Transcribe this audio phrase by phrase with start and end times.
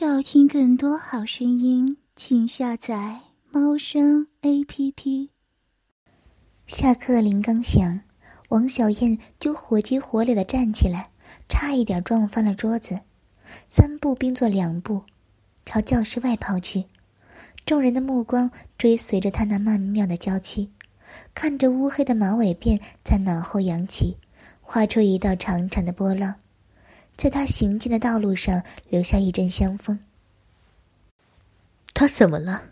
[0.00, 3.18] 要听更多好声音，请下载
[3.50, 5.30] 猫声 A P P。
[6.68, 8.00] 下课铃刚响，
[8.50, 11.10] 王小燕就火急火燎的站起来，
[11.48, 13.00] 差一点撞翻了桌子，
[13.68, 15.02] 三步并作两步，
[15.66, 16.84] 朝教室外跑去。
[17.66, 20.70] 众人的目光追随着她那曼妙的娇躯，
[21.34, 24.16] 看着乌黑的马尾辫在脑后扬起，
[24.60, 26.36] 画出一道长长的波浪。
[27.18, 29.98] 在他行进的道路上留下一阵香风。
[31.92, 32.62] 他怎么了？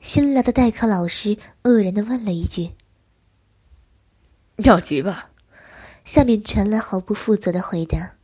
[0.00, 2.70] 新来的代课老师愕然的问了一句。
[4.56, 5.28] 尿急吧？
[6.06, 8.14] 下面传来毫不负责的回答。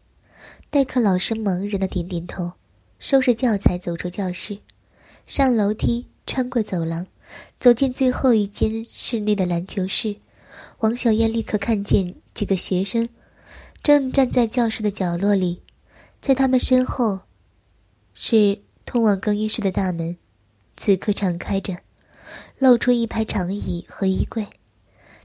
[0.70, 2.52] 代课老师茫然的点点头，
[2.98, 4.60] 收拾教材走出教室，
[5.26, 7.06] 上楼梯，穿过走廊，
[7.58, 10.16] 走进最后一间室内的篮球室。
[10.78, 13.06] 王小燕立刻看见几个学生。
[13.82, 15.62] 正站在教室的角落里，
[16.20, 17.20] 在他们身后，
[18.12, 20.18] 是通往更衣室的大门，
[20.76, 21.78] 此刻敞开着，
[22.58, 24.46] 露出一排长椅和衣柜。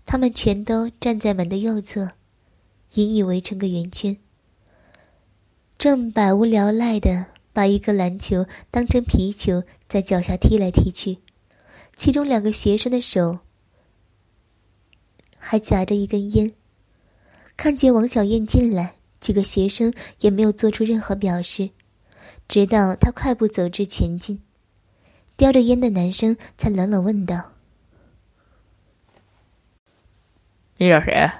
[0.06, 2.12] 他们全都站在门的右侧，
[2.94, 4.16] 隐隐围成个圆圈，
[5.78, 11.18] 正百无聊赖的把一个篮球当成皮球在脚下踢来踢去。
[11.96, 13.40] 其中两个学生的手
[15.38, 16.54] 还夹着一根烟。
[17.58, 21.72] 看见王小燕进来，几个学生也没有做出任何表示，
[22.48, 24.42] 直到她快步走至前进，
[25.38, 27.52] 叼着烟的男生才冷冷问道
[30.78, 31.32] ：“你找谁？”“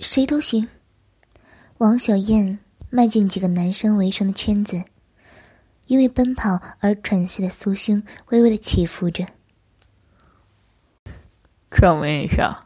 [0.00, 0.68] 谁都行。”
[1.78, 4.84] 王小燕迈进几个男生围成的圈子，
[5.88, 9.26] 因为奔跑而喘息的酥胸微微的起伏着。
[11.70, 12.65] 让闻一下。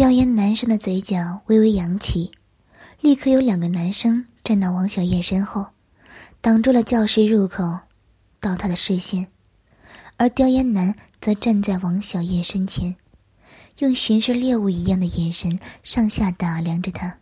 [0.00, 2.30] 吊烟男生的嘴角微微扬起，
[3.02, 5.66] 立刻有两个男生站到王小燕身后，
[6.40, 7.80] 挡住了教室入口
[8.40, 9.26] 到他的视线，
[10.16, 12.96] 而吊烟男则站在王小燕身前，
[13.80, 17.18] 用巡视猎物一样的眼神上下打量着她，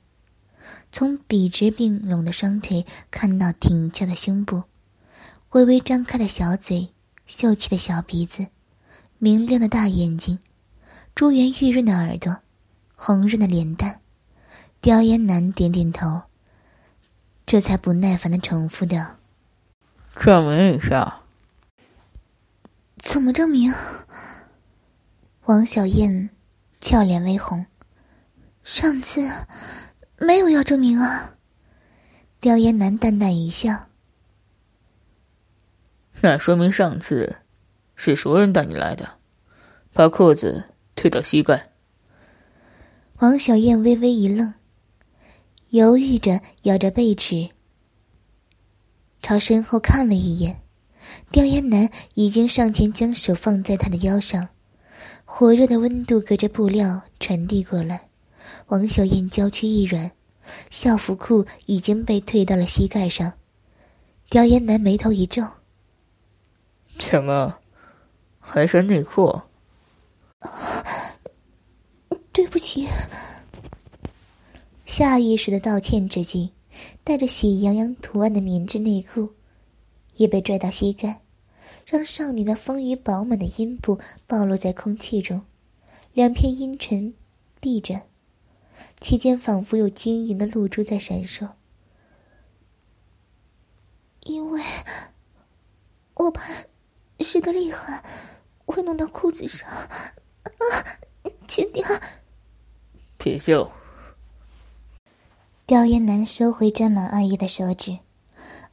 [0.92, 4.62] 从笔直并拢的双腿看到挺翘的胸部，
[5.50, 6.90] 微微张开的小嘴，
[7.26, 8.46] 秀气的小鼻子，
[9.18, 10.38] 明亮的大眼睛，
[11.16, 12.38] 珠圆玉润的耳朵。
[13.00, 14.00] 红润的脸蛋，
[14.80, 16.22] 刁烟男点点头，
[17.46, 18.98] 这才不耐烦的重复道
[20.18, 21.20] ：“证明一下。
[22.98, 23.72] ”“怎么证明？”
[25.46, 26.30] 王小燕
[26.80, 27.64] 俏脸微红
[28.64, 29.30] ，“上次
[30.18, 31.36] 没有要证明啊。”
[32.40, 33.86] 刁烟男淡淡一笑
[36.20, 37.36] ：“那说明上次
[37.94, 39.08] 是熟人带你来的，
[39.92, 40.64] 把裤子
[40.96, 41.66] 退到膝盖。”
[43.20, 44.54] 王小燕微微一愣，
[45.70, 47.50] 犹豫着咬着背齿，
[49.20, 50.62] 朝身后看了一眼，
[51.32, 54.50] 叼烟男已经上前将手放在她的腰上，
[55.24, 58.08] 火热的温度隔着布料传递过来。
[58.68, 60.12] 王小燕娇躯一软，
[60.70, 63.32] 校服裤已经被退到了膝盖上。
[64.30, 65.44] 叼烟男眉头一皱
[67.00, 67.56] ：“怎么，
[68.38, 69.40] 还穿内裤？”
[72.38, 72.86] 对不起。
[74.86, 76.50] 下意识的道歉之际，
[77.02, 79.34] 带着喜羊羊图案的棉质内裤
[80.14, 81.20] 也被拽到膝盖，
[81.84, 83.98] 让少女那丰腴饱满的阴部
[84.28, 85.42] 暴露在空气中，
[86.14, 87.12] 两片阴唇
[87.58, 88.02] 闭着，
[89.00, 91.48] 其间仿佛有晶莹的露珠在闪烁。
[94.20, 94.62] 因为
[96.14, 96.48] 我怕
[97.18, 98.04] 湿的厉害，
[98.64, 99.90] 会弄到裤子上，啊，
[101.48, 101.84] 轻点。
[103.18, 103.70] 别秀。
[105.66, 107.98] 叼烟男收回沾满爱意的手指，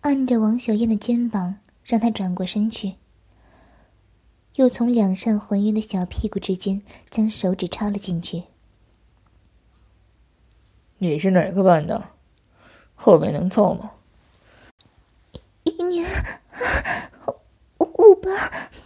[0.01, 2.93] 按着王小燕的肩膀，让她转过身去，
[4.55, 8.43] 又从两扇浑圆的小屁股之间将手指插了进去。
[10.99, 12.11] 你是哪个班的？
[12.93, 13.91] 后面能凑吗？
[15.63, 16.07] 一年
[17.79, 18.33] 五班，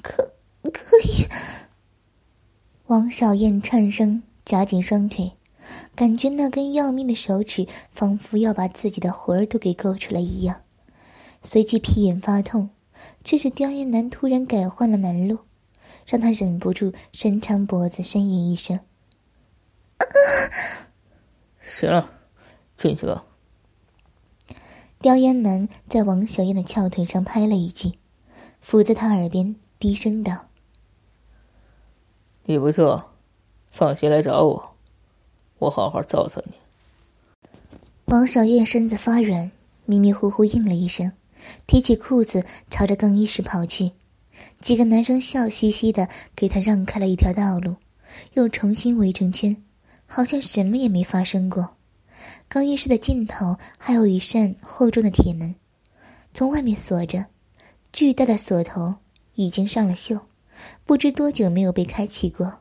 [0.01, 0.33] 可
[0.73, 1.27] 可以。
[2.87, 5.33] 王小燕颤声，夹紧双腿。
[5.99, 10.61] 感觉那根要命的手指仿佛要把自己的魂儿都给勾出来一样，
[11.41, 12.69] 随即屁眼发痛，
[13.21, 15.39] 却是刁烟男突然改换了门路，
[16.07, 18.79] 让他忍不住伸长脖子呻吟一声。
[21.63, 22.09] 行了，
[22.77, 23.25] 进去吧。
[25.01, 27.99] 刁烟男在王小燕的翘臀上拍了一记，
[28.61, 30.45] 伏在她耳边低声道
[32.47, 33.11] ：“你不错，
[33.69, 34.65] 放心来找我。”
[35.59, 36.53] 我好好揍揍你！
[38.05, 39.51] 王小燕身子发软，
[39.85, 41.11] 迷迷糊糊应了一声，
[41.67, 43.91] 提起裤子朝着更衣室跑去。
[44.61, 47.75] 几个男生笑嘻嘻的给她让开了一条道路，
[48.33, 49.61] 又重新围成圈，
[50.05, 51.75] 好像什么也没发生过。
[52.47, 55.53] 更衣室的尽头还有一扇厚重的铁门，
[56.33, 57.25] 从外面锁着，
[57.91, 58.95] 巨大的锁头
[59.35, 60.21] 已经上了锈，
[60.85, 62.58] 不知多久没有被开启过。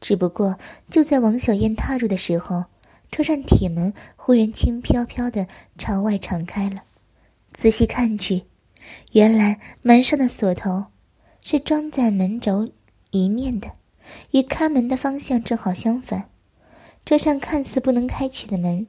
[0.00, 0.58] 只不过
[0.90, 2.64] 就在王小燕踏入的时候，
[3.10, 5.46] 这扇铁门忽然轻飘飘的
[5.76, 6.84] 朝外敞开了。
[7.52, 8.44] 仔细看去，
[9.12, 10.84] 原来门上的锁头
[11.42, 12.68] 是装在门轴
[13.10, 13.72] 一面的，
[14.30, 16.28] 与开门的方向正好相反。
[17.04, 18.86] 这扇看似不能开启的门，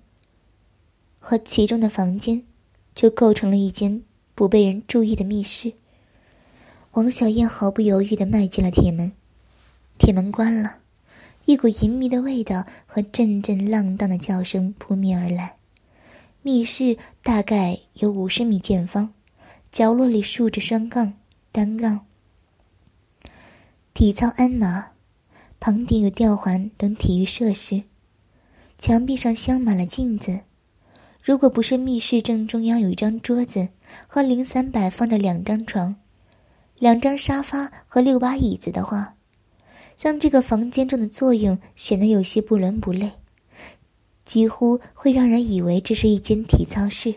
[1.20, 2.44] 和其中的房间，
[2.94, 4.04] 就构成了一间
[4.36, 5.74] 不被人注意的密室。
[6.92, 9.14] 王小燕毫不犹豫的迈进了铁门，
[9.98, 10.76] 铁门关了。
[11.50, 15.56] 一股淫迷的味道和阵阵浪荡的叫声扑面而来。
[16.44, 19.12] 密室大概有五十米见方，
[19.72, 21.16] 角落里竖着双杠、
[21.52, 22.06] 单杠、
[23.96, 24.90] 体操鞍马，
[25.60, 27.82] 旁顶有吊环等体育设施。
[28.78, 30.42] 墙壁上镶满了镜子。
[31.24, 33.70] 如果不是密室正中央有一张桌子
[34.06, 35.96] 和零散摆放着两张床、
[36.78, 39.16] 两张沙发和六把椅子的话，
[40.00, 43.12] 将这个房间中的作用显得有些不伦不类，
[44.24, 47.16] 几乎会让人以为这是一间体操室。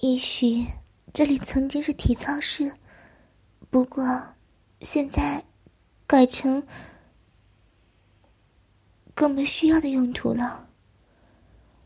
[0.00, 0.66] 也许
[1.12, 2.72] 这里曾经是体操室，
[3.70, 4.20] 不过
[4.80, 5.44] 现在
[6.04, 6.64] 改成
[9.14, 10.66] 更没需要的用途了。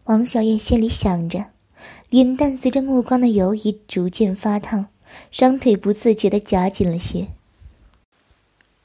[0.05, 1.51] 王小燕心里想着，
[2.09, 4.87] 脸蛋随着目光的游移逐渐发烫，
[5.31, 7.35] 双腿不自觉的夹紧了些。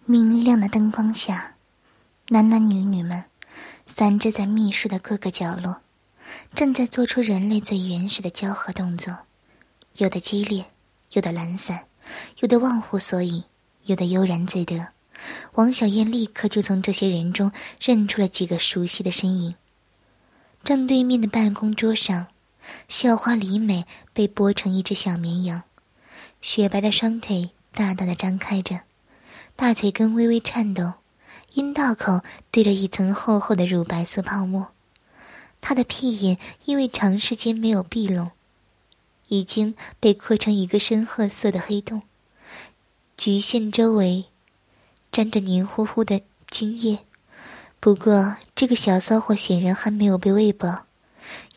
[0.07, 1.55] 明亮的灯光下，
[2.29, 3.25] 男男女女们
[3.87, 5.81] 散置在密室的各个角落，
[6.53, 9.21] 正在做出人类最原始的交合动作，
[9.97, 10.67] 有的激烈，
[11.13, 11.87] 有的懒散，
[12.39, 13.45] 有的忘乎所以，
[13.85, 14.89] 有的悠然自得。
[15.53, 19.55] 王小燕立刻就从这些人中认出了几个熟悉的身影。
[20.63, 22.27] 正对面的办公桌上，
[22.87, 25.63] 校花李美被剥成一只小绵羊，
[26.41, 28.81] 雪白的双腿大大的张开着。
[29.55, 30.93] 大腿根微微颤抖，
[31.53, 32.21] 阴道口
[32.51, 34.67] 堆着一层厚厚的乳白色泡沫，
[35.61, 38.31] 他的屁眼因为长时间没有闭拢，
[39.29, 42.01] 已经被扩成一个深褐色的黑洞，
[43.15, 44.25] 局限周围
[45.11, 46.99] 沾着黏糊糊的精液。
[47.79, 50.85] 不过，这个小骚货显然还没有被喂饱，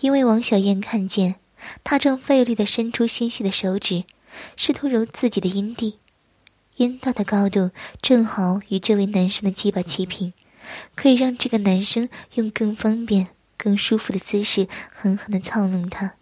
[0.00, 1.36] 因为王小燕看见
[1.82, 4.04] 他正费力地伸出纤细的手指，
[4.54, 5.98] 试图揉自己的阴蒂。
[6.78, 7.70] 阴道的高度
[8.00, 10.32] 正好与这位男生的鸡巴齐平，
[10.94, 16.14] 可以让这个男生用更方便、更舒服的姿势狠狠的操弄他。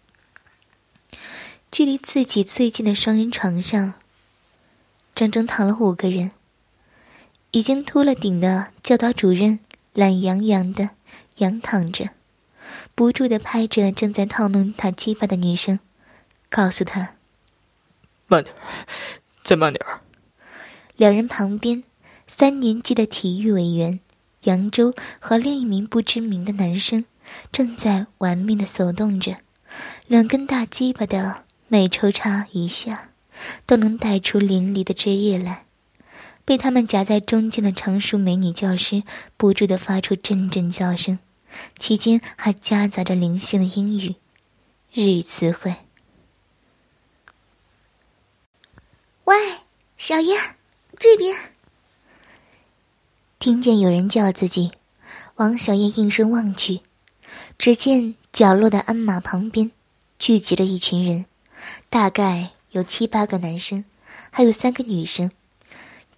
[1.71, 3.93] 距离自己最近的双人床上，
[5.13, 6.31] 整整躺了五个人。
[7.51, 9.59] 已经秃了顶的教导主任
[9.93, 10.89] 懒洋洋的
[11.37, 12.09] 仰躺着，
[12.95, 15.79] 不住的拍着正在套弄他鸡巴的女生，
[16.49, 17.15] 告诉他
[18.27, 18.53] ：“慢点
[19.43, 19.85] 再慢点。”
[20.97, 21.83] 两人旁边，
[22.25, 23.99] 三年级的体育委员
[24.45, 27.05] 扬州和另一名不知名的男生，
[27.51, 29.37] 正在玩命的手动着，
[30.07, 33.11] 两根大鸡巴的每抽插一下，
[33.67, 35.65] 都能带出淋漓的汁液来。
[36.43, 39.03] 被他们夹在中间的成熟美女教师，
[39.35, 41.19] 不住的发出阵阵叫声，
[41.77, 44.15] 期间还夹杂着零星的英语、
[44.91, 45.75] 日语词汇。
[49.25, 49.35] 喂，
[49.95, 50.56] 小燕。
[50.99, 51.35] 这边，
[53.37, 54.71] 听见有人叫自己，
[55.35, 56.81] 王小燕应声望去，
[57.59, 59.69] 只见角落的鞍马旁边
[60.17, 61.25] 聚集着一群人，
[61.91, 63.85] 大概有七八个男生，
[64.31, 65.29] 还有三个女生，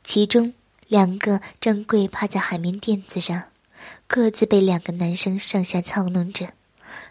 [0.02, 0.54] 其中
[0.88, 3.44] 两个正跪趴在海绵垫子上，
[4.08, 6.54] 各自被两个男生上下操弄着，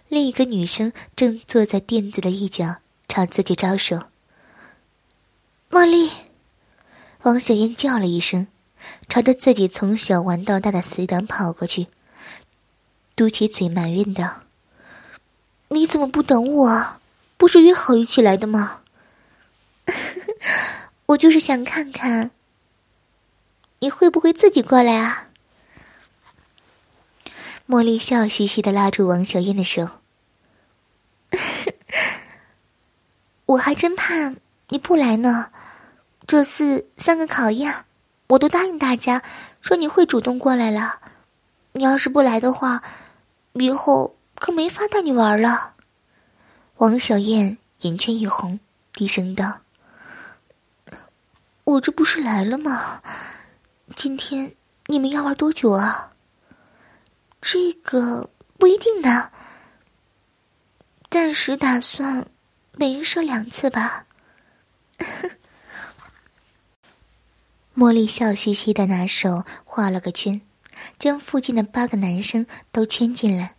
[0.09, 4.05] 另一个女生正坐在垫子的一角，朝自己招手。
[5.71, 6.28] 茉莉。
[7.23, 8.47] 王小燕叫了一声，
[9.09, 11.89] 朝着自己从小玩到大的死党跑过去，
[13.17, 14.43] 嘟起嘴埋怨道
[15.69, 17.01] ：“你怎么不等我？
[17.37, 18.83] 不是约好一起来的吗？”
[21.07, 22.31] 我就是想看看，
[23.81, 25.29] 你会不会自己过来啊？
[27.67, 29.89] 茉莉笑嘻嘻的拉住王小燕的手，
[33.47, 34.35] 我还真怕
[34.69, 35.51] 你不来呢。
[36.29, 37.87] 这次三个考验，
[38.27, 39.23] 我都答应大家，
[39.63, 41.01] 说你会主动过来了。
[41.73, 42.83] 你要是不来的话，
[43.55, 45.73] 以后可没法带你玩了。
[46.77, 48.61] 王小燕眼圈一红，
[48.93, 49.61] 低声道
[51.65, 53.01] ：“我这不是来了吗？
[53.97, 54.55] 今天
[54.85, 56.13] 你们要玩多久啊？
[57.41, 59.31] 这个不一定呢。
[61.09, 62.27] 暂时打算
[62.73, 64.05] 每人射两次吧。”
[67.79, 70.41] 茉莉笑嘻嘻的拿手画了个圈。
[70.99, 73.55] 将附近的八个男生都圈进来，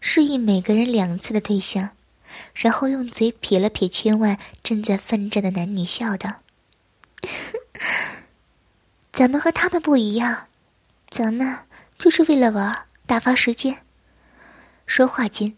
[0.00, 1.90] 示意每个人两次的对象，
[2.52, 6.34] 然后用嘴撇了撇圈外正在奋战的男女，笑道
[9.12, 10.48] ：“咱们和他们不一样，
[11.08, 11.58] 咱们
[11.96, 13.78] 就是为了玩，打发时间。”
[14.86, 15.56] 说话间，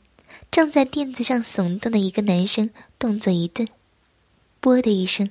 [0.50, 3.66] 正在垫子上耸动的一个男生动作一顿，
[4.60, 5.30] 啵的一声，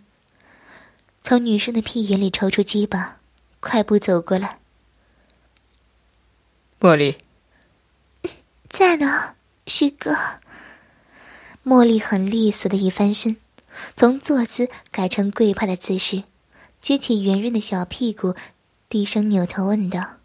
[1.24, 3.20] 从女生的屁眼里抽出鸡巴，
[3.60, 4.60] 快步走过来。
[6.80, 7.18] 茉莉，
[8.68, 9.36] 在呢，
[9.68, 10.16] 旭哥。
[11.64, 13.38] 茉莉很利索的一翻身，
[13.96, 16.24] 从坐姿改成跪趴的姿势，
[16.82, 18.34] 撅起圆润的小屁股，
[18.90, 20.18] 低声扭头问道：“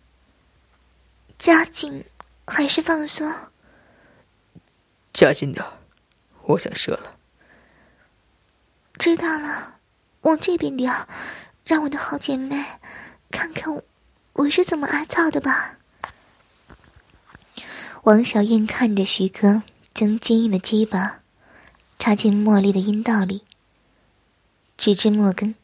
[1.36, 2.06] 加紧
[2.46, 3.30] 还是放松
[5.12, 5.62] ？”“加紧点
[6.44, 7.18] 我想射了。
[8.98, 9.75] ”“知道了，
[10.26, 11.06] 往这边调，
[11.64, 12.64] 让我的好姐妹
[13.30, 13.80] 看看
[14.32, 15.78] 我是怎么挨操的吧。”
[18.02, 19.62] 王小燕看着徐哥
[19.94, 21.20] 将坚硬的鸡巴
[21.96, 23.44] 插进茉莉的阴道里，
[24.76, 25.54] 直至末根，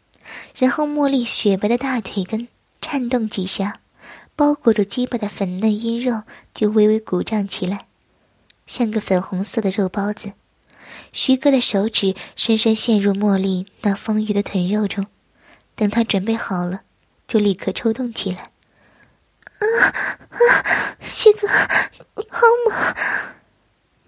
[0.57, 2.47] 然后茉莉雪白的大腿根
[2.81, 3.81] 颤动几下，
[4.37, 6.23] 包裹住鸡巴的粉嫩阴肉
[6.55, 7.87] 就微微鼓胀起来，
[8.69, 10.35] 像个粉红色的肉包子。
[11.13, 15.07] 徐哥的手指深深陷入茉莉那丰腴的臀肉中，
[15.75, 16.83] 等他准备好了，
[17.27, 18.51] 就立刻抽动起来。
[19.59, 19.65] 啊
[20.31, 20.97] 啊！
[21.01, 21.47] 徐哥，
[22.17, 22.75] 你好猛？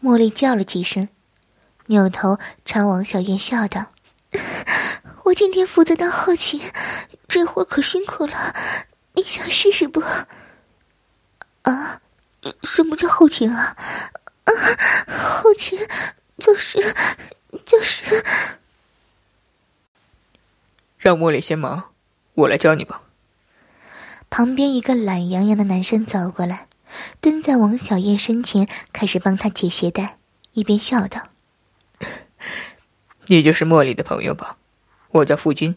[0.02, 1.08] 茉莉叫了几声，
[1.86, 3.92] 扭头朝王小燕笑道
[5.24, 6.60] ：“我今天负责当后勤，
[7.28, 8.54] 这活可辛苦了。
[9.14, 10.02] 你想试试不？”
[11.62, 12.00] 啊？
[12.62, 13.74] 什么叫后勤啊？
[14.44, 14.52] 啊，
[15.40, 15.78] 后勤
[16.38, 16.78] 就是
[17.64, 18.24] 就是
[20.98, 21.90] 让茉莉先忙，
[22.34, 23.02] 我来教你吧。
[24.30, 26.66] 旁边一个懒洋洋的男生走过来，
[27.20, 30.18] 蹲在王小燕身前，开始帮她解鞋带，
[30.52, 31.28] 一边笑道
[33.26, 34.56] ：“你就是茉莉的朋友吧？
[35.10, 35.76] 我叫傅君，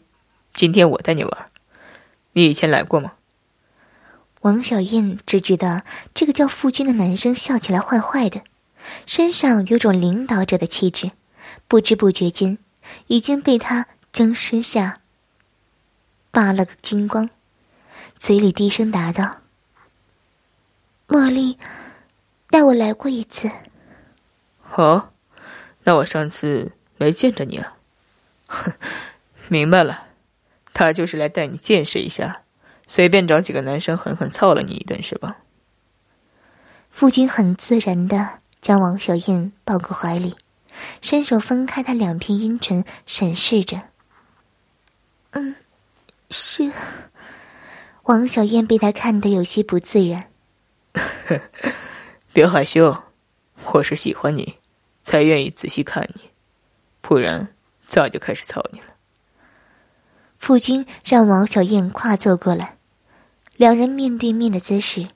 [0.54, 1.52] 今天我带你玩。
[2.34, 3.14] 你以前来过吗？”
[4.42, 5.84] 王小燕只觉得
[6.14, 8.42] 这个叫傅君的男生笑起来坏坏的，
[9.06, 11.12] 身上有种领导者的气质，
[11.68, 12.58] 不知不觉间
[13.08, 15.02] 已经被他将身下
[16.32, 17.30] 扒了个精光。
[18.18, 19.42] 嘴里低声答道
[21.08, 21.58] ：“茉莉，
[22.50, 23.52] 带我来过一次。
[24.74, 25.10] ”“哦，
[25.84, 27.78] 那我上次没见着你啊。
[28.48, 28.74] ”“哼，
[29.50, 30.08] 明白了，
[30.74, 32.42] 他就是来带你见识一下，
[32.88, 35.38] 随便找几个男生狠狠操了你一顿是吧？”
[36.90, 40.36] 父亲很自然的将王小燕抱过怀里，
[41.02, 43.90] 伸手分开她两片阴唇，审视着。
[45.32, 45.56] “嗯，
[46.30, 46.72] 是。”
[48.04, 50.30] 王小燕被他看得有些不自然，
[52.32, 53.04] 别害羞，
[53.74, 54.60] 我是喜欢你，
[55.02, 56.30] 才愿意仔细看你，
[57.02, 57.50] 不然
[57.86, 58.88] 早就开始操你了。
[60.38, 62.78] 父君让王小燕跨坐过来，
[63.58, 65.10] 两人面对面的姿势，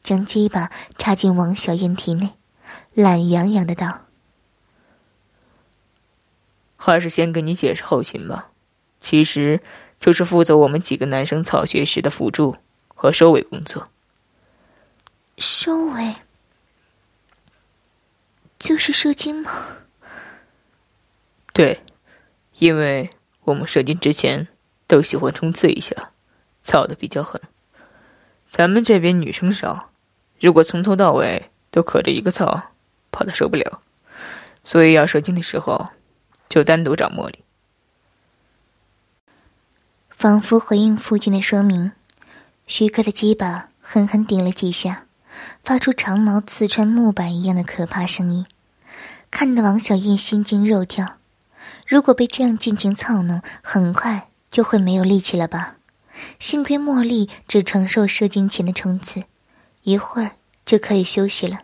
[0.00, 2.30] 将鸡巴插进王小燕体内，
[2.94, 4.06] 懒洋洋的道
[6.76, 8.50] ：“还是先跟你解释后勤吧，
[9.00, 9.60] 其实。”
[10.00, 12.56] 就是负责我们几个男生草学时的辅助
[12.88, 13.90] 和收尾工作。
[15.36, 16.14] 收尾
[18.58, 19.50] 就是射精吗？
[21.52, 21.82] 对，
[22.60, 23.10] 因为
[23.44, 24.48] 我们射精之前
[24.86, 26.12] 都喜欢冲刺一下，
[26.62, 27.38] 操的比较狠。
[28.48, 29.90] 咱们这边女生少，
[30.40, 32.72] 如果从头到尾都可着一个操，
[33.10, 33.80] 怕他受不了，
[34.64, 35.90] 所以要射精的时候
[36.48, 37.44] 就单独找茉莉。
[40.10, 41.92] 仿佛回应父亲的说明，
[42.66, 45.06] 徐哥的鸡巴狠狠顶了几下，
[45.62, 48.46] 发出长矛刺穿木板一样的可怕声音，
[49.30, 51.16] 看得王小燕心惊肉跳。
[51.86, 55.76] 如果被这样尽情操弄，很快就会没有力气了吧？
[56.38, 59.24] 幸亏茉莉只承受射精前的冲刺，
[59.84, 60.32] 一会儿
[60.70, 61.62] 就可以休息了。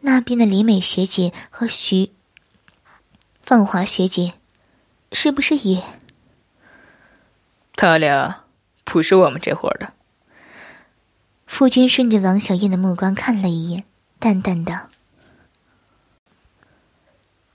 [0.00, 2.10] 那边的李美学姐和徐
[3.44, 4.32] 放华学姐，
[5.12, 5.84] 是不是也？
[7.76, 8.42] 他俩
[8.82, 9.92] 不是我们这伙的。
[11.46, 13.84] 夫君顺着王小燕的目光看了一眼，
[14.18, 14.88] 淡淡道：“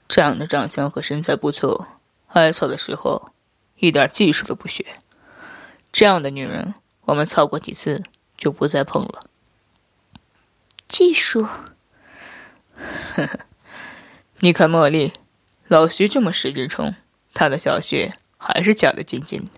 [0.08, 1.90] 这样的长相和身材不错，
[2.28, 3.34] 挨操的时候
[3.80, 5.02] 一点技术都不学。
[5.92, 8.02] 这样的女人，我们操过几次
[8.38, 9.30] 就不再碰了。”
[10.94, 11.48] 技术？
[12.76, 13.40] 呵呵，
[14.42, 15.12] 你看茉莉，
[15.68, 16.94] 老徐这么使劲冲，
[17.34, 19.52] 她的小穴还是夹得紧紧的，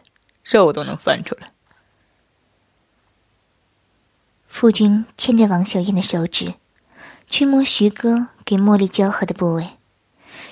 [0.45, 1.51] 肉都能翻出来。
[4.47, 6.53] 夫君牵着王小燕的手指。
[7.27, 9.71] 去摸徐哥给茉莉交合的部位，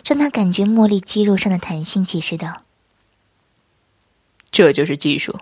[0.03, 2.63] 让他感觉茉莉肌肉上的弹性，解释道
[4.51, 5.39] ：“这就是技术，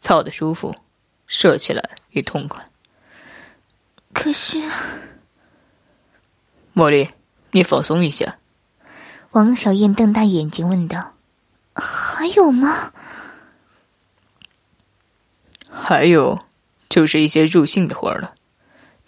[0.00, 0.74] 操的舒服，
[1.26, 2.68] 射起来也痛快。”
[4.20, 4.58] 可是，
[6.74, 7.10] 茉莉，
[7.52, 8.38] 你放松一下。”
[9.30, 11.14] 王小燕瞪大眼睛问道
[11.72, 12.92] ：“还有吗
[15.70, 16.44] ？”“还有，
[16.88, 18.34] 就是一些入性的活了，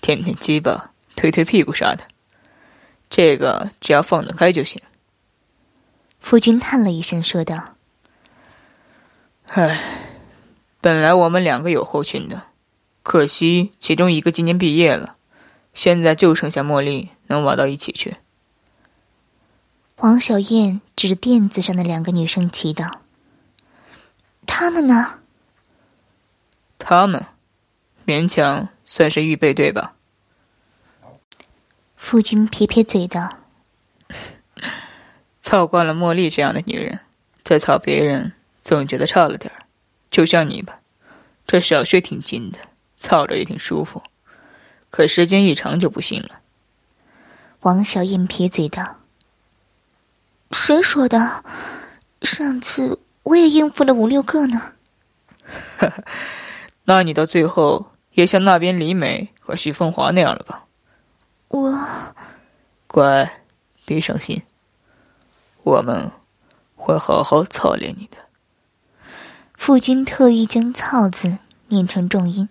[0.00, 2.06] 舔舔鸡巴。”推推屁股啥的，
[3.10, 4.80] 这个只要放得开就行。
[6.18, 7.74] 夫君叹了一声，说道
[9.52, 9.78] ：“唉，
[10.80, 12.44] 本来我们两个有后勤的，
[13.10, 15.16] 可惜其中一个今年毕业了，
[15.74, 18.18] 现在就剩下茉莉能玩到一起去。”
[19.98, 22.98] 王小燕指着垫子上的两个女生祈祷
[24.46, 25.18] ：“他们呢
[26.78, 27.26] ？”“他们，
[28.06, 29.96] 勉强算是预备队吧。”
[31.98, 33.38] 夫君撇撇嘴道
[35.42, 37.00] ：“操惯了茉莉这样的女人，
[37.42, 39.66] 再操别人总觉得差了点儿。
[40.12, 40.78] 就像你吧，
[41.44, 42.60] 这小穴挺紧的，
[43.00, 44.04] 操着也挺舒服，
[44.90, 46.40] 可时间一长就不行了。”
[47.62, 48.98] 王小燕撇嘴道
[50.52, 51.42] ：“谁说的？
[52.22, 54.74] 上次我也应付了五六个呢。
[56.84, 60.66] ”“那你到最后也像那边李美和徐凤华那样了吧？”
[61.48, 61.76] 我，
[62.86, 63.42] 乖，
[63.84, 64.42] 别伤心。
[65.62, 66.10] 我们
[66.76, 68.16] 会好好操练你的。
[69.54, 72.48] 父君特意将“操”字念成重音，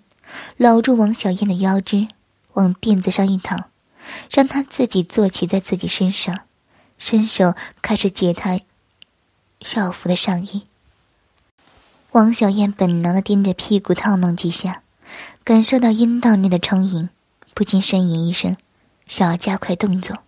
[0.57, 2.07] 搂住王小燕的腰肢，
[2.53, 3.69] 往垫子上一躺，
[4.31, 6.41] 让她自己坐骑在自己身上，
[6.97, 8.59] 伸手开始解她
[9.61, 10.63] 校服的上衣。
[12.11, 14.83] 王小燕本能的盯着屁股套弄几下，
[15.43, 17.09] 感受到阴道内的充盈，
[17.53, 18.57] 不禁呻吟一声。
[19.05, 20.19] 想要加快动作，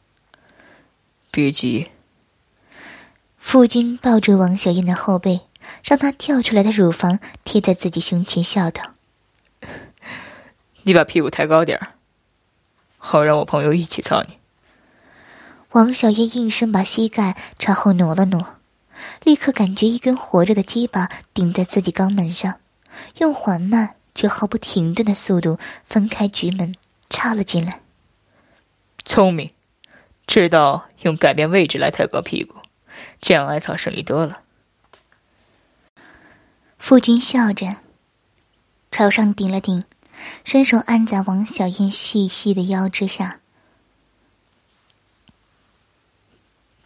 [1.30, 1.92] 别急。
[3.38, 5.42] 父君抱住王小燕的后背，
[5.84, 8.94] 让她跳出来的乳房贴在自己胸前，笑道
[10.84, 11.96] ：“你把屁股抬高点儿，
[12.98, 14.38] 好让我朋友一起操你。”
[15.72, 18.58] 王小燕应声把膝盖朝后挪了挪，
[19.24, 22.60] 立刻感觉一根活着的鸡巴顶在自己肛门上，
[23.20, 26.76] 用缓慢却毫不停顿的速度分开局门，
[27.10, 27.82] 插了进来。
[29.06, 29.52] 聪明，
[30.28, 32.58] 知道用改变位置来抬高屁股，
[33.22, 34.42] 这样挨操省力多了。
[36.78, 37.78] 夫君笑着，
[38.92, 39.86] 朝上顶了顶，
[40.44, 43.40] 伸手按在王小燕细细的腰之下。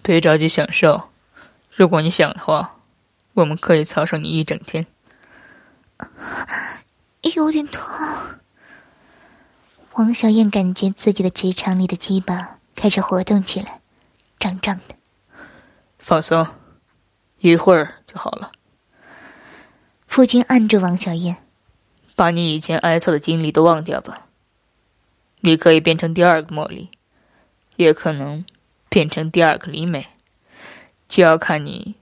[0.02, 1.10] 别着急享受，
[1.76, 2.80] 如果你想的话，
[3.34, 4.86] 我们可以操上你一整天。
[7.36, 7.84] 有点痛。
[9.94, 13.82] 王小燕感觉自己的直肠里的鸡巴开始活动起来，
[14.38, 14.96] 胀胀的。
[15.98, 16.46] 放松，
[17.40, 18.52] 一会儿就好了。
[20.06, 21.45] 夫君按住王小燕，
[22.16, 24.28] 把你以前挨揍的经历都忘掉吧。
[25.42, 26.90] 你可以变成第二个茉莉，
[27.76, 28.44] 也可能
[28.90, 30.08] 变成第二个李美，
[31.08, 31.96] 就要看你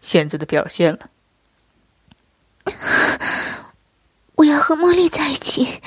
[0.00, 1.10] 现在的表现了。
[4.36, 5.80] 我要和茉莉在一起。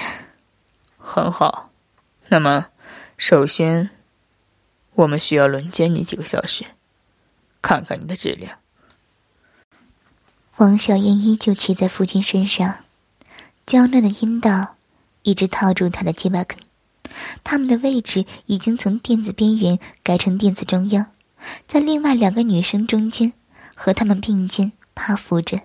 [0.97, 1.71] 很好，
[2.27, 2.67] 那么，
[3.17, 3.89] 首先，
[4.93, 6.65] 我们需要轮奸你几个小时，
[7.61, 8.59] 看看你的质量。
[10.57, 12.83] 王小燕依旧骑在父亲身上，
[13.69, 14.77] 娇嫩的阴道
[15.21, 16.57] 一直套住他的鸡巴根，
[17.43, 21.05] 他们的位置已经从垫子边缘改成垫子中央，
[21.67, 23.31] 在另外两个女生中间，
[23.75, 25.61] 和他们并肩趴伏着，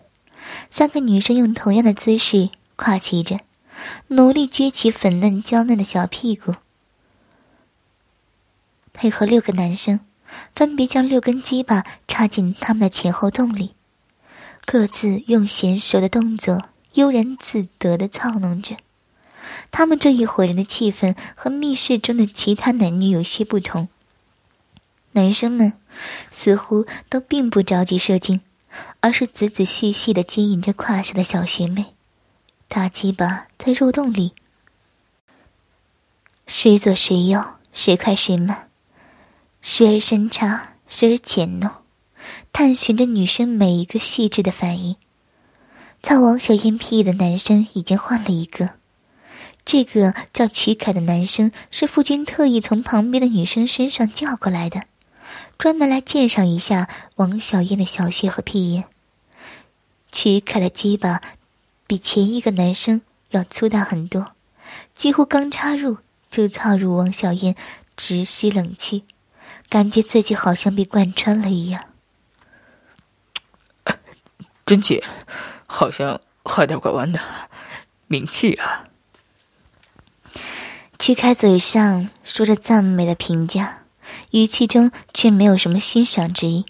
[0.69, 3.41] 三个女生用同样的姿势跨骑着。
[4.09, 6.57] 努力撅起粉嫩娇嫩的小屁股，
[8.93, 10.01] 配合六个男生，
[10.55, 13.75] 分别将六根鸡巴插进他们的前后洞里，
[14.67, 18.77] 各自用娴熟的动作悠然自得的操弄着。
[19.71, 23.89] 他们这一伙人的气氛和密室中的其他男女有些不同。
[25.13, 25.75] 男生们
[26.31, 28.41] 似乎都并不着急射精，
[29.01, 31.95] 而是仔仔细细的经营着胯下的小学妹。
[32.67, 34.33] 大鸡巴在肉洞里，
[36.49, 38.69] 时左时右，时快时慢，
[39.63, 41.71] 时而深插，时而浅弄，
[42.53, 44.97] 探寻着女生每一个细致的反应。
[46.05, 48.75] 操王小燕屁的男生已经换了一个，
[49.65, 54.83] 这个叫曲凯的男生是父君特意从旁边的女生身上叫过来的，
[55.57, 58.85] 专门来鉴赏一下王小燕的小穴和屁眼。
[60.13, 61.23] 曲凯的鸡巴
[61.87, 64.33] 比前一个男生要粗大很多，
[64.93, 65.97] 几乎刚插入
[66.29, 67.57] 就操入王小燕，
[67.97, 69.05] 直吸冷气，
[69.71, 71.87] 感觉自己好像被贯穿了一样。
[74.67, 75.03] 真姐。
[75.75, 77.21] 好像还点拐弯的，
[78.07, 78.85] 名气啊！
[81.01, 83.83] 曲开嘴上说着赞美的评价，
[84.31, 86.65] 语气中却没有什么欣赏之意。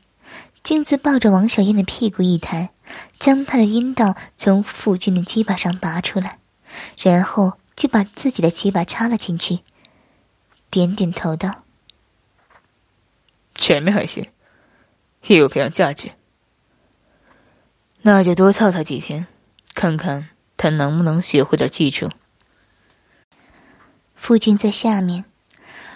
[0.63, 2.71] 径自抱着王小燕的屁股一抬，
[3.19, 6.39] 将她的阴道从傅君的鸡巴上拔出来，
[6.99, 9.59] 然后就把自己的鸡巴插了进去，
[10.71, 11.65] 点点头道
[13.55, 14.27] ：“全面还行，
[15.27, 16.11] 也有培养价值。”
[18.07, 19.27] 那就多操他几天，
[19.75, 22.11] 看看他能不能学会点技术。
[24.15, 25.25] 夫君在下面，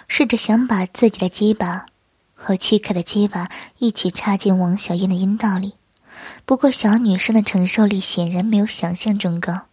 [0.07, 1.85] 试着想把自己的鸡巴
[2.33, 5.75] 和屈凯的鸡巴一起插进王小燕的阴道里，
[6.45, 9.67] 不过小女生的承受力显然没有想象中高，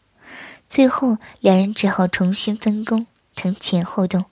[0.68, 4.26] 最后两人只好重新分工，成前后动。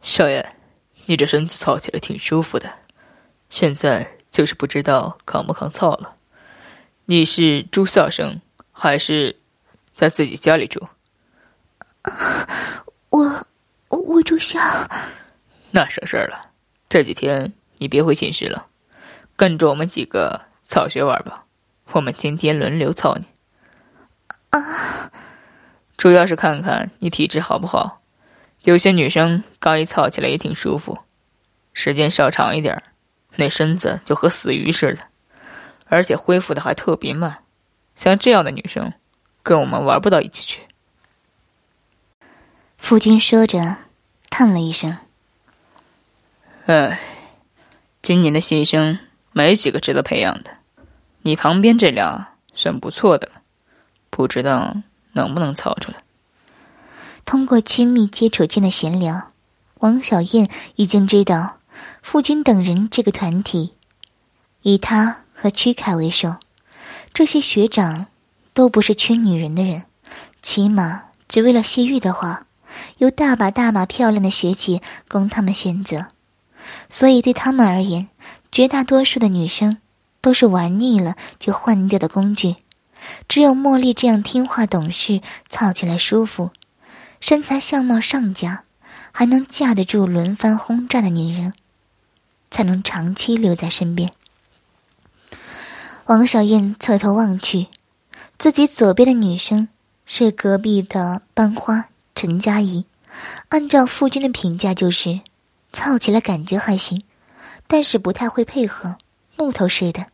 [0.00, 0.56] 小燕，
[1.04, 2.70] 你这身子操起来挺舒服的，
[3.50, 6.14] 现在就是不知道扛不扛操了。
[7.08, 8.40] 你是住校生，
[8.72, 9.36] 还是
[9.94, 10.88] 在自己家里住？
[13.10, 13.46] 我
[13.88, 14.58] 我住校。
[15.70, 16.50] 那省事儿了。
[16.88, 18.66] 这几天你别回寝室了，
[19.36, 21.44] 跟着我们几个草学玩吧。
[21.92, 23.26] 我们天天轮流操你。
[24.50, 25.12] 啊！
[25.96, 28.02] 主要是看看你体质好不好。
[28.62, 30.98] 有些女生刚一操起来也挺舒服，
[31.72, 32.82] 时间稍长一点，
[33.36, 35.06] 那身子就和死鱼似的。
[35.88, 37.38] 而且恢复的还特别慢，
[37.94, 38.92] 像这样的女生，
[39.42, 40.62] 跟我们玩不到一起去。
[42.76, 43.76] 父君说着，
[44.28, 44.98] 叹了一声
[46.66, 47.00] ：“唉，
[48.02, 48.98] 今年的新生
[49.32, 50.56] 没几个值得培养的，
[51.22, 53.42] 你旁边这俩算不错的了，
[54.10, 54.74] 不知道
[55.12, 55.98] 能不能操出来。”
[57.24, 59.28] 通过亲密接触间的闲聊，
[59.78, 61.58] 王小燕已经知道，
[62.02, 63.74] 父君等人这个团体，
[64.62, 65.22] 以他。
[65.36, 66.36] 和屈凯为首，
[67.12, 68.06] 这些学长
[68.54, 69.84] 都不是缺女人的人，
[70.40, 72.46] 起码只为了泄欲的话，
[72.96, 76.06] 有大把大把漂亮的学姐供他们选择。
[76.88, 78.08] 所以对他们而言，
[78.50, 79.78] 绝大多数的女生
[80.22, 82.56] 都是玩腻了就换掉的工具。
[83.28, 86.50] 只有茉莉这样听话懂事、操起来舒服、
[87.20, 88.64] 身材相貌上佳，
[89.12, 91.52] 还能架得住轮番轰炸的女人，
[92.50, 94.10] 才能长期留在身边。
[96.06, 97.66] 王小燕侧头望去，
[98.38, 99.66] 自己左边的女生
[100.04, 102.84] 是隔壁的班花陈佳怡。
[103.48, 105.22] 按照夫君的评价，就是
[105.72, 107.02] 操起来感觉还行，
[107.66, 108.98] 但是不太会配合，
[109.36, 110.06] 木头似的。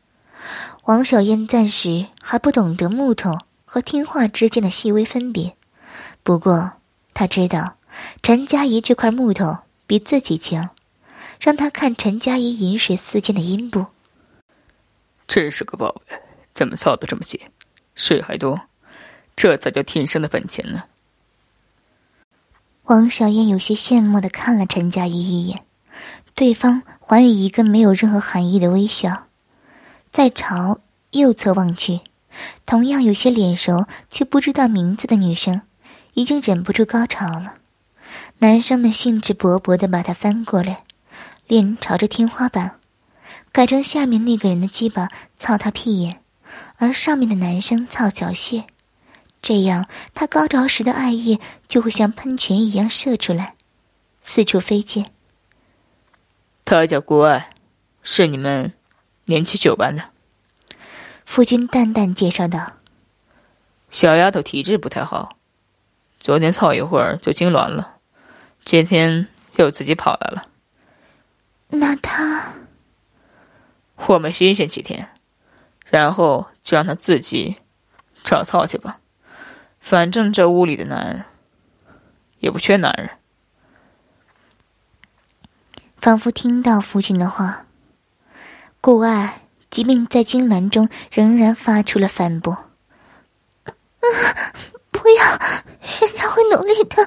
[0.84, 5.54] 王小燕暂时还不懂得木头和听话之间的细微分别，
[6.22, 6.72] 不过
[7.12, 7.74] 她知道
[8.22, 10.70] 陈佳怡这块木头比自己强，
[11.38, 13.88] 让她看陈佳怡饮水思溅的阴部。
[15.34, 16.20] 真是个宝贝，
[16.52, 17.40] 怎么操得这么紧，
[17.94, 18.60] 水还多，
[19.34, 20.82] 这才叫天生的本钱呢。
[22.82, 25.64] 王小燕有些羡慕的看了陈佳怡一眼，
[26.34, 29.28] 对方还以一个没有任何含义的微笑，
[30.10, 30.80] 再朝
[31.12, 32.02] 右侧望去，
[32.66, 35.62] 同样有些脸熟却不知道名字的女生，
[36.12, 37.54] 已经忍不住高潮了。
[38.40, 40.84] 男生们兴致勃勃的把她翻过来，
[41.46, 42.81] 脸朝着天花板。
[43.52, 46.22] 改成下面那个人的鸡巴操他屁眼，
[46.78, 48.64] 而上面的男生操小穴，
[49.42, 51.38] 这样他高潮时的爱液
[51.68, 53.54] 就会像喷泉一样射出来，
[54.22, 55.12] 四处飞溅。
[56.64, 57.50] 他叫顾爱，
[58.02, 58.72] 是你们
[59.26, 60.04] 年级九班的。
[61.26, 62.78] 夫君淡淡介绍道
[63.90, 65.36] ：“小丫头体质不太好，
[66.18, 67.96] 昨天操一会儿就痉挛了，
[68.64, 70.48] 今天又自己跑来了。”
[71.68, 72.54] 那他？
[73.96, 75.08] 我们新鲜几天，
[75.90, 77.56] 然后就让他自己
[78.22, 78.98] 找操去吧。
[79.80, 81.24] 反正这屋里的男人
[82.38, 83.10] 也不缺男人。
[85.96, 87.66] 仿佛听到父亲的话，
[88.80, 92.70] 顾爱即便在惊兰中，仍然发出了反驳：“，
[94.90, 95.24] 不要，
[96.00, 97.06] 人家会努力的。”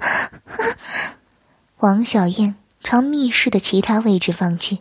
[1.80, 4.80] 王小燕朝密室的其他位置望去，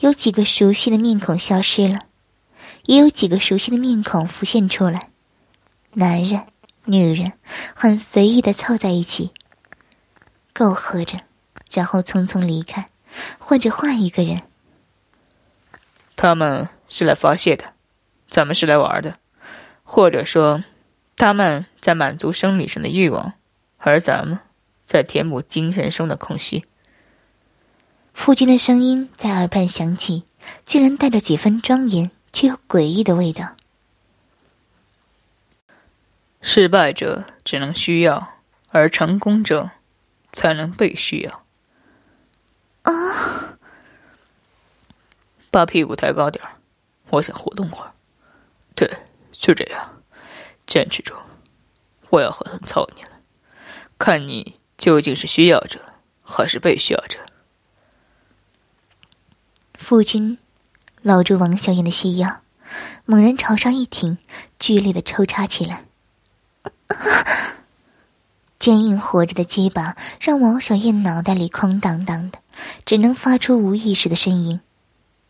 [0.00, 2.06] 有几个熟悉的面孔消失了，
[2.86, 5.10] 也有几个熟悉的面孔浮现出来。
[5.92, 6.46] 男人、
[6.84, 7.32] 女人
[7.74, 9.32] 很随意的凑在一起，
[10.52, 11.20] 苟合着，
[11.72, 12.88] 然后匆匆离开，
[13.38, 14.42] 或者换一个人。
[16.16, 17.72] 他们是来发泄的，
[18.28, 19.16] 咱们是来玩的，
[19.82, 20.64] 或者说，
[21.16, 23.34] 他们在满足生理上的欲望，
[23.78, 24.40] 而咱们。
[24.88, 26.64] 在填补精神上的空虚。
[28.18, 30.24] 父亲的声音在耳畔响起，
[30.64, 33.54] 竟然带着几分庄严，却又诡异的味道。
[36.42, 39.70] 失败者只能需要，而成功者
[40.32, 41.44] 才能被需要。
[42.82, 43.56] 啊！
[45.52, 46.56] 把屁股抬高点儿，
[47.10, 47.94] 我想活动会儿。
[48.74, 48.90] 对，
[49.30, 50.02] 就这样，
[50.66, 51.14] 坚持住，
[52.10, 53.10] 我要狠狠操你了，
[53.96, 54.58] 看你。
[54.76, 55.80] 究竟是需要者，
[56.22, 57.18] 还是被需要者？
[59.78, 60.36] 夫君
[61.02, 62.40] 搂住王小燕的细腰，
[63.06, 64.18] 猛然朝上一挺，
[64.58, 65.84] 剧烈的抽插起来。
[68.58, 72.40] 坚硬活着的鸡巴让王小燕脑袋里空荡荡的，
[72.84, 74.60] 只能发出无意识的呻吟。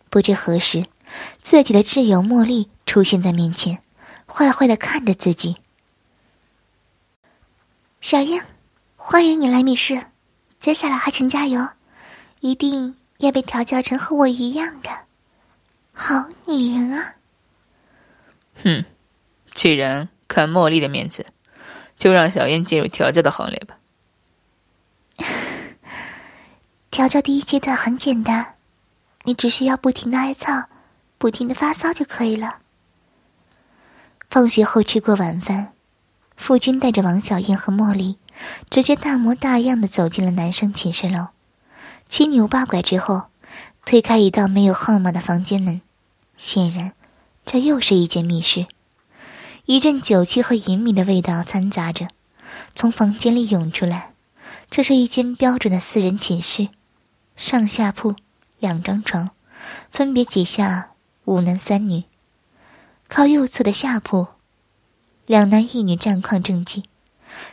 [0.09, 0.87] 不知何时，
[1.43, 3.81] 自己的挚友茉莉出现在面前，
[4.27, 5.57] 坏坏的看着自己。
[8.01, 8.45] 小燕。
[9.01, 10.07] 欢迎你来密室，
[10.59, 11.69] 接下来还请加油，
[12.41, 14.91] 一定要被调教成和我一样的
[15.93, 17.17] 好女人啊！
[18.63, 18.85] 哼，
[19.53, 21.27] 既然看茉莉的面子，
[21.97, 23.77] 就让小燕进入调教的行列吧。
[26.91, 28.55] 调教第一阶段很简单，
[29.25, 30.69] 你只需要不停的挨操，
[31.19, 32.61] 不停的发骚就可以了。
[34.31, 35.73] 放学后吃过晚饭，
[36.37, 38.19] 父君带着王小燕和茉莉。
[38.71, 41.31] 直接大模大样的走进了男生寝室楼，
[42.09, 43.25] 七扭八拐之后，
[43.85, 45.83] 推开一道没有号码的房间门，
[46.37, 46.93] 显然，
[47.45, 48.67] 这又是一间密室。
[49.67, 52.09] 一阵酒气和淫靡的味道掺杂着，
[52.75, 54.15] 从房间里涌出来。
[54.71, 56.69] 这是一间标准的四人寝室，
[57.37, 58.15] 上下铺，
[58.59, 59.31] 两张床，
[59.91, 60.93] 分别挤下
[61.25, 62.05] 五男三女。
[63.09, 64.29] 靠右侧的下铺，
[65.27, 66.83] 两男一女战况正静。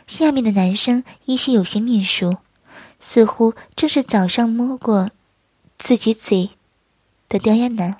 [0.06, 2.38] 下面的男生依稀有些面熟，
[2.98, 5.10] 似乎正是早上摸过
[5.76, 6.50] 自己嘴
[7.28, 7.96] 的刁牙男。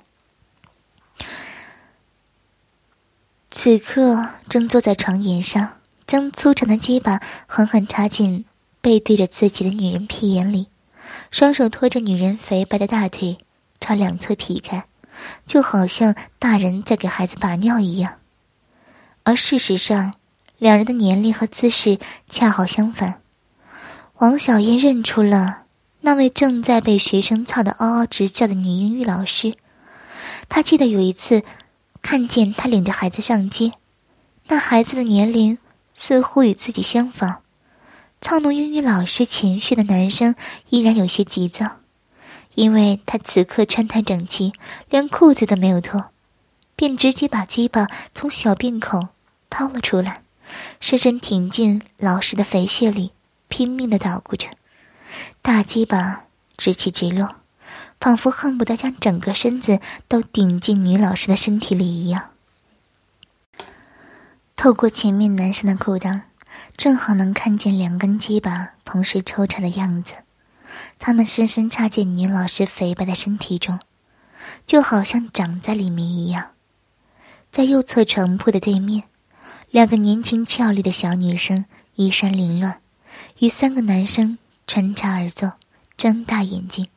[3.49, 8.45] 此刻正坐在床沿上，将粗长的鸡巴狠狠插进
[8.81, 10.67] 背对着自己的女人屁眼里，
[11.31, 13.37] 双手托着女人肥白的大腿，
[13.79, 14.85] 朝两侧劈开，
[15.45, 18.19] 就好像大人在给孩子把尿一样。
[19.23, 20.13] 而事实上。
[20.59, 23.21] 两人的年龄和姿势恰好相反，
[24.19, 25.65] 王小燕认出了
[26.01, 29.55] 那位正在被学生操得嗷嗷直叫的女英语老师。
[30.49, 31.43] 她记得有一次
[32.01, 33.73] 看见他领着孩子上街，
[34.47, 35.59] 那孩子的年龄
[35.93, 37.43] 似乎与自己相仿。
[38.19, 40.33] 操弄英语老师情绪的男生
[40.69, 41.77] 依然有些急躁，
[42.55, 44.51] 因为他此刻穿戴整齐，
[44.89, 46.05] 连裤子都没有脱，
[46.75, 49.09] 便直接把鸡巴从小便口
[49.51, 50.23] 掏了出来。
[50.79, 53.11] 深深挺进老师的肥穴里，
[53.57, 54.49] 拼命的捣鼓着，
[55.41, 56.25] 大鸡巴
[56.57, 57.37] 直起直落，
[57.99, 62.29] 仿佛恨不得将整个身子都顶进女老师的身体里一样。
[64.55, 66.21] 透过前面男生的裤裆，
[66.75, 70.17] 正好能看见两根鸡巴同时抽插的样子，
[70.99, 73.79] 他们深深插进女老师肥白的身体中，
[74.67, 76.51] 就好像长在里面一样。
[77.49, 79.05] 在右侧床铺的对面。
[79.71, 81.65] 两个年轻俏丽的小女生
[81.95, 82.79] 衣衫凌乱，
[83.39, 85.53] 与三个男生穿插而坐，
[85.95, 86.87] 睁大眼睛，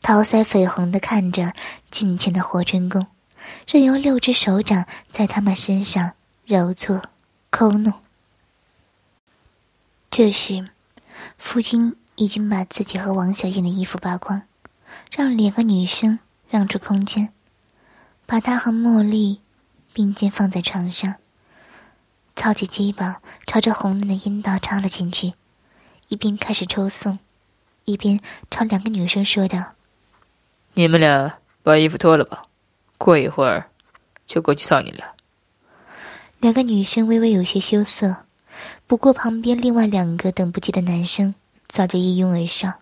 [0.00, 1.52] 桃腮绯红的看着
[1.90, 3.06] 近前的活春宫，
[3.66, 6.12] 任由六只手掌在他们身上
[6.44, 7.02] 揉搓、
[7.50, 7.92] 抠弄。
[10.10, 10.70] 这时，
[11.38, 14.42] 夫君已经把自己和王小燕的衣服扒光，
[15.10, 17.32] 让两个女生让出空间，
[18.26, 19.40] 把他和茉莉。
[19.96, 21.14] 并肩放在床上，
[22.44, 25.32] 操起鸡巴朝着红嫩的阴道插了进去，
[26.08, 27.18] 一边开始抽送，
[27.86, 29.72] 一边朝两个女生说道
[30.74, 32.44] ：“你们俩把衣服脱了吧，
[32.98, 33.70] 过一会儿
[34.26, 35.14] 就过去操你俩。”
[36.40, 38.26] 两个女生微微有些羞涩，
[38.86, 41.34] 不过旁边另外两个等不及的男生
[41.66, 42.74] 早就一拥而上，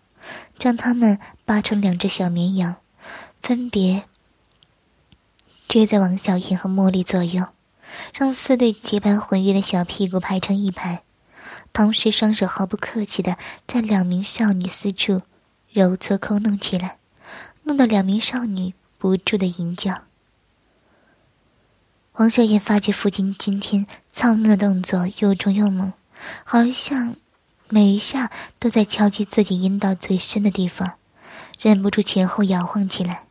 [0.58, 2.74] 将他们扒成两只小绵羊，
[3.40, 4.02] 分别。
[5.68, 7.46] 追在王小燕和茉莉左右，
[8.16, 11.02] 让四对洁白浑圆的小屁股排成一排，
[11.72, 15.22] 同时双手毫不客气的在两名少女私处
[15.72, 16.98] 揉搓抠弄起来，
[17.64, 20.02] 弄得两名少女不住的淫叫。
[22.14, 25.94] 王小燕发觉父亲今天操弄的动作又重又猛，
[26.44, 27.16] 好像
[27.68, 30.98] 每一下都在敲击自己阴道最深的地方，
[31.58, 33.24] 忍不住前后摇晃起来。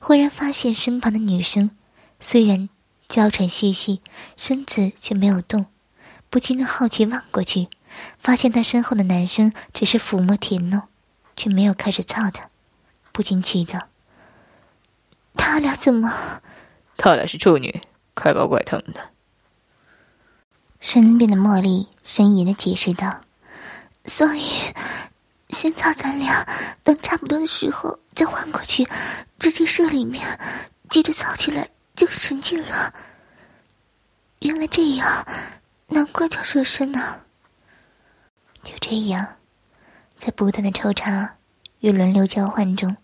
[0.00, 1.70] 忽然发现身旁的女生
[2.18, 2.70] 虽然
[3.08, 4.02] 娇喘细细，
[4.36, 5.66] 身子却没有动，
[6.28, 7.68] 不禁的好奇望过去，
[8.18, 10.82] 发现他身后的男生只是抚摸舔弄，
[11.34, 12.50] 却没有开始操他，
[13.10, 13.88] 不禁气道
[15.34, 16.42] ：“他俩怎么？
[16.98, 17.82] 他俩是处女。”
[18.14, 19.10] 快高怪疼的。
[20.80, 23.22] 身边的茉莉呻吟的解释道
[24.04, 24.42] ：“所以，
[25.50, 26.44] 先操咱俩，
[26.82, 28.86] 等差不多的时候再换过去，
[29.38, 30.38] 直接射里面，
[30.90, 32.94] 接着操起来就神经了。
[34.38, 35.26] 原来这样，
[35.88, 37.22] 难怪叫热身呢。”
[38.62, 39.36] 就这样，
[40.16, 41.38] 在不断的抽插
[41.80, 42.96] 与轮流交换中，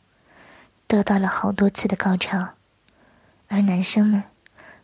[0.87, 2.55] 得到了好多次的高潮，
[3.49, 4.23] 而男生们。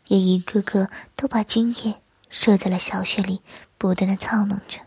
[0.09, 3.43] 也一个个都把精液射在了小穴里，
[3.79, 4.81] 不断的操弄着。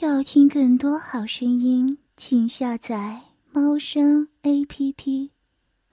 [0.00, 5.32] 要听更多好声音，请下载猫声 A P P。